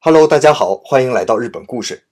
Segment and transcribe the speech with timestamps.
[0.00, 2.06] Hello，大家好，欢迎来到日本故事。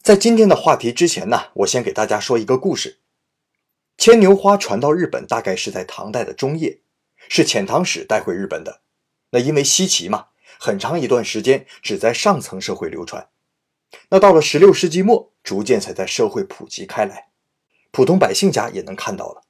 [0.00, 3.00] 在今天的话题之前呢，我先给大家说一个故事。
[3.98, 6.78] 牵牛花传到日本大概是在唐代的中叶，
[7.28, 8.82] 是遣唐使带回日本的。
[9.30, 10.28] 那因为稀奇嘛，
[10.60, 13.28] 很长一段时间只在上层社会流传。
[14.10, 17.30] 那到了十六世纪末，逐渐才在社会普及开来，
[17.90, 19.42] 普通百姓家也能看到了。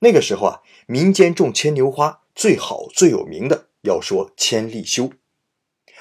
[0.00, 5.10] 那个时候啊，民间种牵牛花最好最有名的，要说千利休。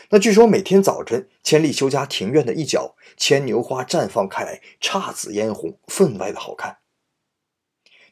[0.09, 6.77] 那据说每天早晨，千利休家庭院的一角，牵牛花绽放开来，姹紫嫣红，分外的好看。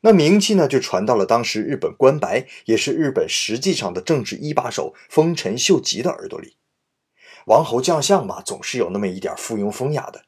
[0.02, 6.58] 那名气呢，就传到了当时日本官白，也是日本实际上的政治一把手丰臣秀吉的耳朵里。
[7.46, 10.26] 王侯将相嘛，总是有那么一点附庸风雅的。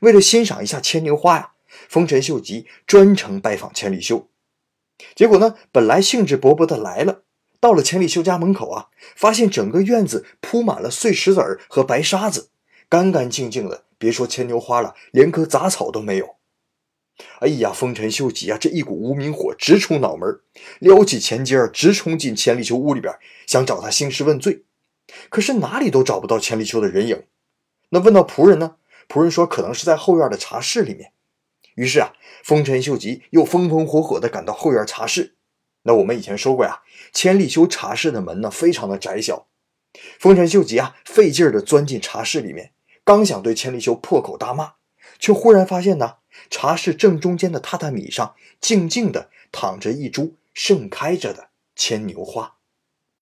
[0.00, 1.52] 为了欣赏一下牵牛花呀，
[1.88, 4.30] 丰臣秀吉专程拜访千利休。
[5.16, 7.24] 结果呢，本来兴致勃勃的来了，
[7.62, 12.48] 到了千里修家门口啊，发现整个院子铺满了碎石子儿和白沙子，
[12.88, 16.34] 干干净净的，别说牵牛花了，连棵杂草都没有。
[17.38, 20.40] 哎呀，丰臣秀吉啊，这一股无名火直冲脑门，
[20.80, 23.14] 撩起前襟儿，直冲进千里修屋里边，
[23.46, 24.64] 想找他兴师问罪，
[25.30, 27.22] 可是哪里都找不到千里修的人影。
[27.90, 28.74] 那问到仆人呢？
[29.08, 31.12] 仆人说可能是在后院的茶室里面。
[31.76, 35.36] 于是啊，丰臣秀吉又风风火火地赶到后院茶室。
[35.82, 39.48] 那我们以前说过呀，千利休茶室的门呢非常的窄小。
[40.18, 42.72] 丰臣秀吉啊，费劲儿地钻进茶室里面，
[43.04, 44.74] 刚想对千利休破口大骂，
[45.18, 46.16] 却忽然发现呢，
[46.48, 52.56] 茶室正中间的榻榻米上静静地躺着一株盛开着的牵牛花。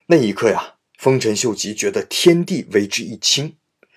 [0.06, 3.56] 那一刻呀，丰臣秀吉觉得天地为之一清，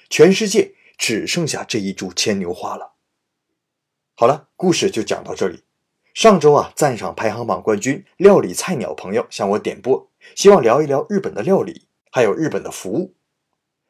[0.09, 2.94] 全世界只剩下这一株牵牛花了。
[4.16, 5.62] 好了，故事就讲到这里。
[6.14, 13.16] 上周啊，赞赏排行榜冠军料理菜鸟朋友向我点播，希望聊一聊日本的料理，还有日本的服务。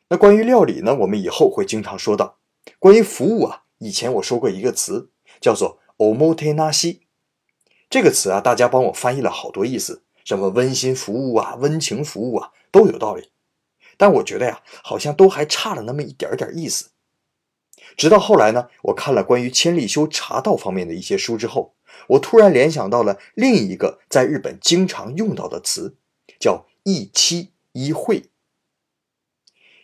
[0.07, 2.37] 那关于料理呢，我们以后会经常说到。
[2.79, 7.01] 关于服务啊，以前我说过一个词，叫做 “omotenashi”。
[7.89, 13.31] 这个词啊，大家帮我翻译了好多意思，什么温馨服务啊、温情服务啊，都有道理。
[13.97, 16.91] 但我觉得呀，好像都还差了那么一点点意思。
[17.97, 21.75] 直到后来呢，我看了关于千利休茶道方面的一些书之后，
[22.07, 25.95] 我突然联想到了另一个在日本经常用到的词，
[26.39, 28.29] 叫“一期一会”。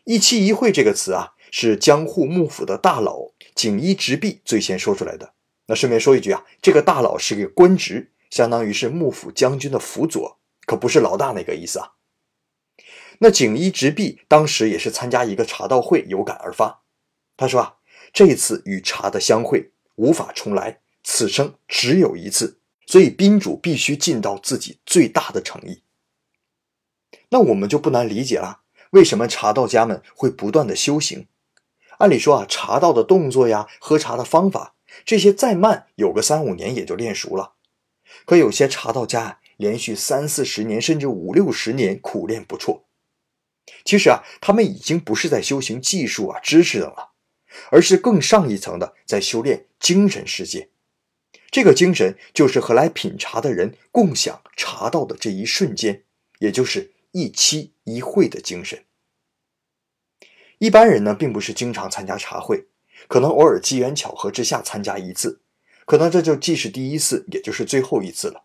[0.06, 5.34] 一期一会这个词啊，是江户幕府的大佬锦衣直弼最先说出来的。
[5.68, 11.94] 那顺便说一句啊，这个大佬是个官职，相当于是幕府将军的辅佐，可不是老大那个意思啊。
[13.20, 16.82] 那锦衣直弼当时也是参加一个茶道会，有感而发，
[17.38, 17.76] 他说啊。
[18.12, 20.80] 这次与茶的相会无法重来，
[21.12, 25.82] 此生只有一次，所以宾主必须尽到自己最大的诚意。
[27.30, 28.62] 那我们就不难理解了，
[28.92, 31.28] 为什么茶道家们会不断的修行？
[31.98, 37.56] 按理说啊，茶道的动作呀，喝茶的方法，这些再慢，有个三五年也就练熟了。
[38.26, 42.86] 可有些茶道家连续三四十年，甚至五六十年苦练不辍。
[43.84, 47.14] 其实啊，他们已经不是在修行技术啊、知识等了。
[47.72, 50.70] 而是更上一层的，在修炼精神世界。
[51.52, 56.04] 这个精神就是和来品茶的人共享茶道的这一瞬间，
[56.40, 58.84] 也就是一期一会的精神。
[60.60, 62.68] 一般人呢，并不是经常参加茶会，
[63.08, 65.42] 可能偶尔机缘巧合之下参加一次，
[65.86, 68.44] 可能这就既是第一次，也就是最后一次了。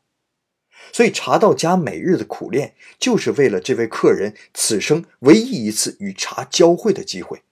[0.93, 7.43] 所以，茶道家每日的苦练，就是为了这位客人此生唯一一次与茶交汇的机会。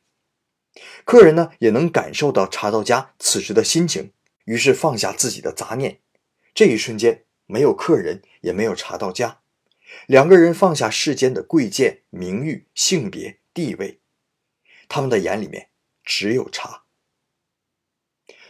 [1.04, 4.12] 客人呢也能感受到茶道家此时的心情，
[4.44, 6.00] 于是放下自己的杂念。
[6.54, 9.40] 这一瞬间，没有客人，也没有茶到家，
[10.06, 14.00] 两个人放下世间的贵贱、名誉、性别、地位，
[14.88, 15.68] 他们的眼里面
[16.04, 16.84] 只有茶。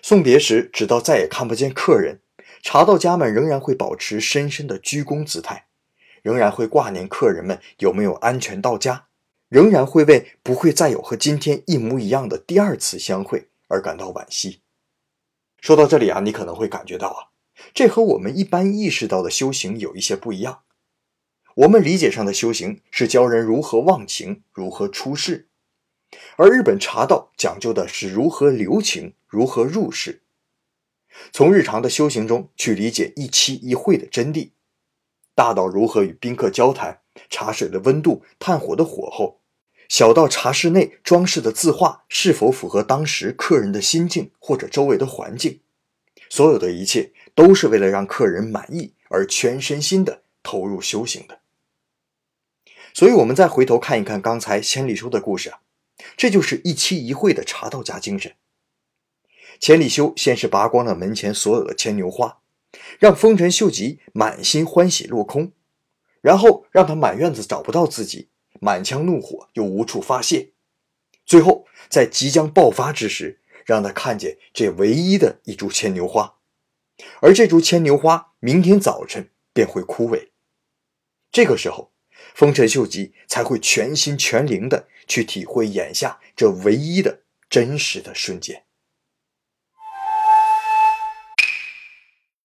[0.00, 2.20] 送别时，直到再也看不见客人，
[2.62, 5.66] 茶道家们仍然会保持深深的鞠躬姿态，
[6.22, 9.08] 仍然会挂念客人们有没有安全到家。
[9.48, 14.61] 仍然会为不会再有和今天一模一样的第二次相会而感到惋惜。
[15.62, 17.30] 说到这里啊，你可能会感觉到啊，
[17.72, 20.64] 这和我们一般意识到的修行有一些不一样。
[21.54, 25.46] 我们理解上的修行是教人如何忘情、如何出世，
[26.36, 30.24] 而日本茶道讲究的是如何留情、如何入世。
[31.30, 34.50] 从日常的修行中去理解一期一会的真谛，
[35.36, 39.41] 大到如何与宾客交谈，茶水的温度、炭火的火候。
[39.92, 45.60] 小到茶室内装饰的字画是否符合当时客人的心境或者周围的环境，
[46.30, 51.40] 所有的一切都是为了让客人满意而全身心的投入修行的。
[52.94, 55.60] 所以，我们再回头看一看刚才千里修的故事啊，
[56.16, 58.32] 这就是一期一会的茶道家精神。
[59.60, 62.38] 千里修先是拔光了门前所有的牵牛花，
[62.98, 65.52] 让丰臣秀吉满心欢喜落空，
[66.22, 68.30] 然后让他满院子找不到自己，
[68.64, 70.52] 满腔怒火又无处发泄，
[71.26, 76.36] 最后在即将爆发之时，让他看见这唯一的一株牵牛花，
[77.20, 80.28] 而这株牵牛花明天早晨便会枯萎。
[81.32, 81.90] 这个时候，
[82.36, 88.62] 丰臣秀吉才会全心全灵的去体会眼下这唯一的真实的瞬间。